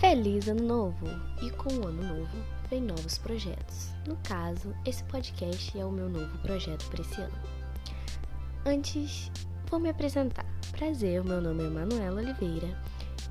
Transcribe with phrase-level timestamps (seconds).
[0.00, 1.06] Feliz Ano Novo!
[1.40, 2.36] E com o Ano Novo
[2.68, 3.94] vem novos projetos.
[4.06, 7.34] No caso, esse podcast é o meu novo projeto para esse ano.
[8.66, 9.30] Antes,
[9.70, 10.44] vou me apresentar.
[10.72, 12.78] Prazer, meu nome é Manuela Oliveira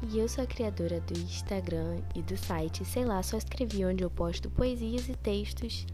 [0.10, 4.04] e eu sou a criadora do Instagram e do site, sei lá, só escrevi onde
[4.04, 5.86] eu posto poesias e textos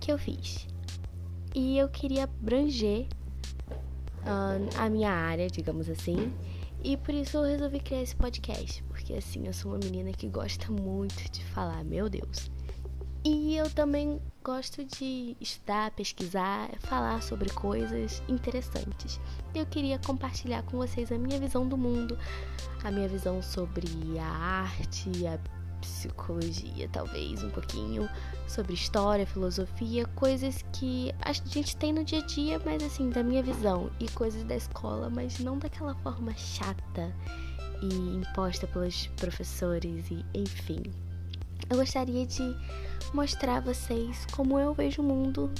[0.00, 0.66] que eu fiz.
[1.54, 3.06] E eu queria abranger
[4.22, 6.32] uh, a minha área, digamos assim,
[6.82, 10.28] e por isso eu resolvi criar esse podcast, porque assim, eu sou uma menina que
[10.28, 12.50] gosta muito de falar, meu Deus.
[13.22, 19.20] E eu também gosto de estudar, pesquisar, falar sobre coisas interessantes.
[19.54, 22.18] Eu queria compartilhar com vocês a minha visão do mundo,
[22.82, 23.86] a minha visão sobre
[24.18, 25.38] a arte, a
[25.80, 28.08] psicologia, talvez um pouquinho,
[28.46, 33.22] sobre história, filosofia, coisas que a gente tem no dia a dia, mas assim, da
[33.22, 37.14] minha visão, e coisas da escola, mas não daquela forma chata
[37.82, 40.82] e imposta pelos professores e enfim.
[41.68, 42.56] Eu gostaria de
[43.14, 45.50] mostrar a vocês como eu vejo o mundo.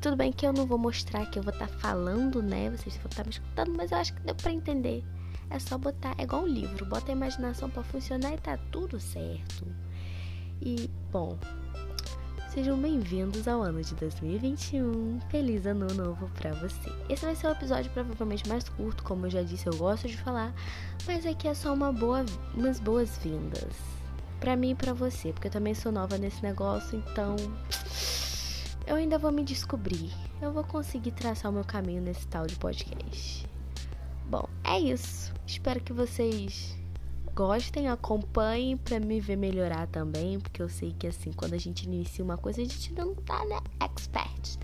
[0.00, 2.70] Tudo bem que eu não vou mostrar que eu vou estar tá falando, né?
[2.70, 5.04] Vocês vão estar tá me escutando, mas eu acho que deu para entender
[5.52, 8.98] é só botar, é igual um livro, bota a imaginação para funcionar e tá tudo
[8.98, 9.66] certo.
[10.62, 11.38] E, bom,
[12.54, 15.20] sejam bem-vindos ao ano de 2021.
[15.28, 16.90] Feliz ano novo para você.
[17.06, 20.16] Esse vai ser o episódio provavelmente mais curto, como eu já disse, eu gosto de
[20.16, 20.54] falar,
[21.06, 23.74] mas aqui é só uma boa, umas boas-vindas
[24.40, 27.36] para mim e para você, porque eu também sou nova nesse negócio, então
[28.86, 30.10] eu ainda vou me descobrir.
[30.40, 33.46] Eu vou conseguir traçar o meu caminho nesse tal de podcast.
[34.26, 35.21] Bom, é isso.
[35.52, 36.74] Espero que vocês
[37.34, 41.84] gostem, acompanhem para me ver melhorar também, porque eu sei que assim, quando a gente
[41.84, 44.58] inicia uma coisa, a gente não tá, né, expert.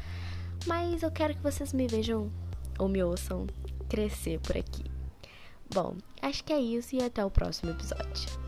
[0.67, 2.33] Mas eu quero que vocês me vejam
[2.79, 3.47] ou me ouçam
[3.87, 4.85] crescer por aqui.
[5.73, 8.48] Bom, acho que é isso e até o próximo episódio.